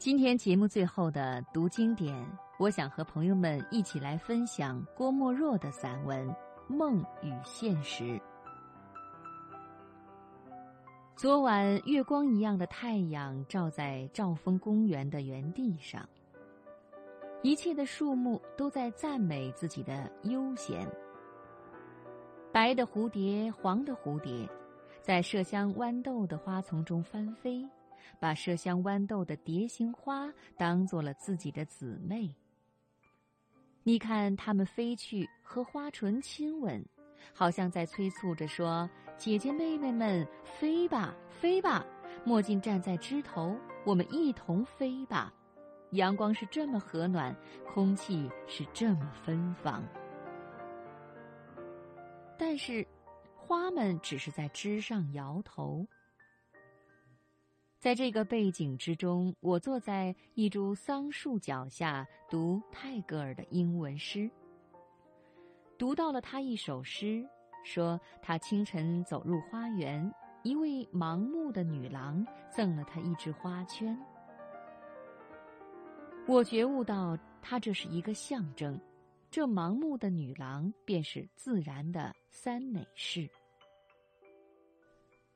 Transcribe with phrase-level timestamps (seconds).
[0.00, 2.26] 今天节目最后的读经典，
[2.58, 6.26] 我想和朋友们一起来分享郭沫若的散文
[6.74, 8.04] 《梦与现实》。
[11.14, 16.08] 昨晚月光一样的太阳照在兆丰公园的园地上，
[17.42, 20.88] 一切的树木都在赞美自己的悠闲。
[22.50, 24.48] 白的蝴蝶，黄的蝴蝶，
[25.02, 27.68] 在麝香豌豆的花丛中翻飞。
[28.18, 32.34] 把麝香豌豆的蝶形花当做了自己的姊妹。
[33.82, 36.84] 你看它们飞去和花唇亲吻，
[37.32, 41.84] 好像在催促着说：“姐姐妹妹们，飞吧，飞吧！
[42.24, 45.32] 墨镜站在枝头，我们一同飞吧。
[45.92, 47.34] 阳光是这么和暖，
[47.66, 49.82] 空气是这么芬芳。
[52.38, 52.86] 但是，
[53.34, 55.86] 花们只是在枝上摇头。”
[57.80, 64.30] 在这个背景之中，我坐在一株桑树脚下读泰戈尔的英文诗。
[65.78, 67.26] 读到了他一首诗，
[67.64, 72.22] 说他清晨走入花园，一位盲目的女郎
[72.54, 73.98] 赠了他一只花圈。
[76.28, 78.78] 我觉悟到，他这是一个象征，
[79.30, 83.26] 这盲目的女郎便是自然的三美士。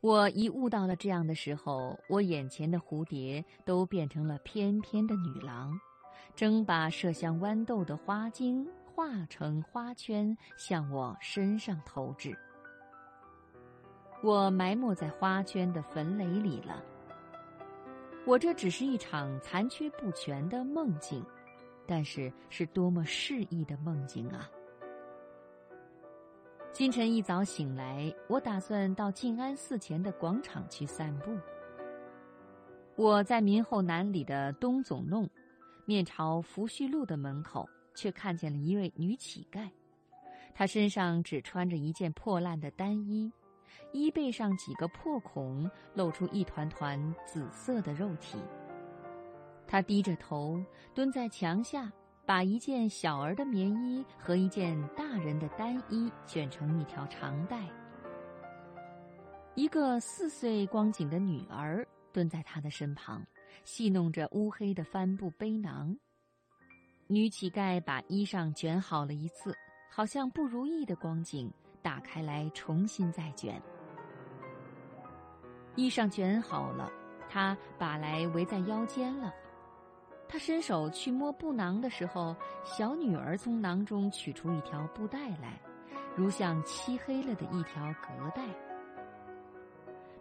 [0.05, 5.73] 我一悟到了这样的时候，我眼前的蝴蝶都变成了翩翩的女郎，
[6.37, 12.37] 正把麝香豌豆的花茎化成花圈向我身上投掷。
[14.23, 16.85] 我埋没在花圈的坟垒里了。
[18.27, 21.25] 我这只是一场残缺不全的梦境，
[21.87, 24.51] 但是是多么适意的梦境啊！
[26.75, 31.31] 清晨一早醒来，我打算到静安寺前的广场去散步。
[32.97, 35.31] 我在民后南里的东总弄，
[35.85, 39.71] 面朝福煦路的门口，却看见了一位女乞丐。
[40.53, 43.31] 她身上只穿着一件破烂的单衣，
[43.93, 48.37] 衣背上几个破孔露出一团团紫色的肉体。
[49.65, 50.61] 她低着头
[50.93, 51.93] 蹲在墙下。
[52.27, 57.69] 把一件小儿的棉衣和一件大人的单衣卷成一条长带。
[59.55, 63.25] 一个四岁光景的女儿蹲在他的身旁，
[63.65, 65.97] 戏弄着乌黑的帆布背囊。
[67.07, 69.55] 女乞丐把衣裳卷好了一次，
[69.91, 71.53] 好像不如意的光景，
[71.83, 73.61] 打开来重新再卷。
[75.77, 76.91] 衣裳卷好了，
[77.29, 79.33] 她把来围在腰间了。
[80.35, 82.35] 他伸手去摸布囊的时候，
[82.65, 85.61] 小女儿从囊中取出一条布带来，
[86.17, 88.43] 如像漆黑了的一条隔带。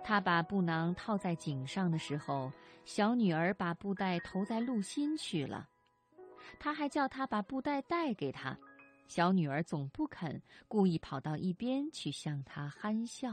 [0.03, 2.53] 他把布囊套在颈上的时候，
[2.85, 5.67] 小女儿把布袋投在路心去了。
[6.59, 8.55] 他还叫他把布袋带给他，
[9.07, 13.31] 小女儿总不肯，故意跑到一边去向他憨笑。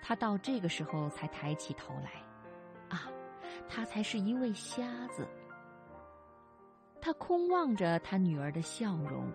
[0.00, 2.22] 他到这个时候才抬起头来，
[3.68, 5.26] 他才是一位瞎子。
[7.00, 9.30] 他空望着他女儿的笑容，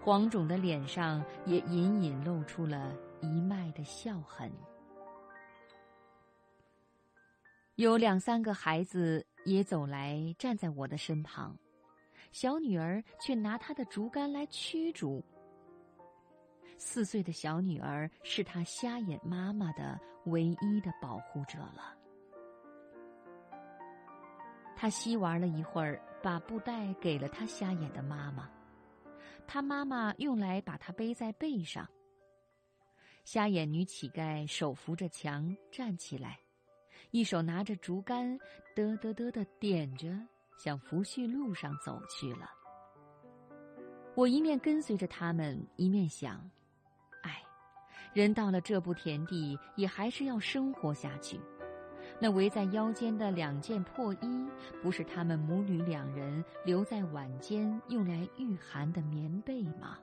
[0.00, 4.50] 黄肿的脸上也隐隐露出了一脉的笑痕。
[7.74, 11.56] 有两三个孩子也走来，站在我的身旁，
[12.32, 15.22] 小女儿却拿她的竹竿来驱逐。
[16.76, 21.94] 四岁的小女儿是她瞎眼妈妈的唯一的保护者了。
[24.80, 28.48] 他嬉玩了一会儿，把布袋给了他瞎眼的妈妈，
[29.44, 31.84] 他妈妈用来把他背在背上。
[33.24, 36.38] 瞎眼女乞丐手扶着墙站起来，
[37.10, 38.38] 一手拿着竹竿，
[38.76, 40.16] 嘚嘚嘚的点着，
[40.56, 42.48] 向福煦路上走去了。
[44.14, 46.48] 我一面跟随着他们，一面想：
[47.22, 47.42] 哎，
[48.14, 51.40] 人到了这步田地，也还是要生活下去。
[52.20, 54.46] 那围在腰间的两件破衣，
[54.82, 59.98] 不是他们母女两人留在晚间用来御寒的棉被吗？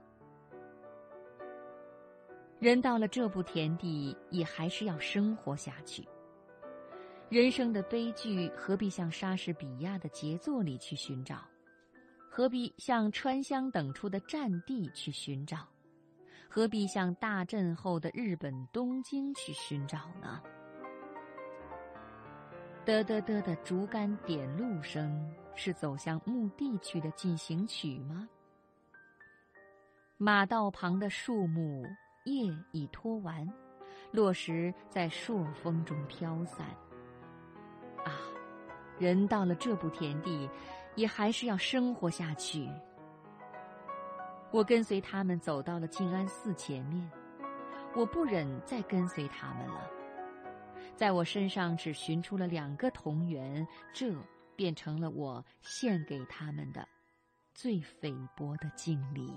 [2.57, 6.07] 人到了这步田地，也还是要生活下去。
[7.27, 11.43] 人生的悲剧，何必向莎士比亚的杰作里去寻找？
[12.29, 15.67] 何必向川湘等处的战地去寻找？
[16.47, 20.41] 何必向大震后的日本东京去寻找呢？
[22.85, 28.29] 嘚嘚嘚的竹竿点路声，是走向墓地去的进行曲吗？
[30.17, 31.83] 马道旁的树木
[32.25, 33.51] 叶已脱完，
[34.11, 36.67] 落石在朔风中飘散。
[38.03, 38.21] 啊，
[38.99, 40.47] 人到了这步田地，
[40.93, 42.69] 也还是要生活下去。
[44.51, 47.09] 我跟随他们走到了静安寺前面，
[47.95, 49.89] 我不忍再跟随他们了。
[50.95, 54.15] 在我身上只寻出了两个同源，这
[54.55, 56.87] 便成了我献给他们的
[57.53, 59.29] 最菲薄的敬礼。